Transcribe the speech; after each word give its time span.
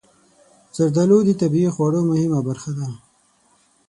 زردالو 0.75 1.17
د 1.27 1.31
طبعي 1.41 1.67
خواړو 1.75 1.99
مهمه 2.11 2.39
برخه 2.47 2.71
ده. 2.77 2.87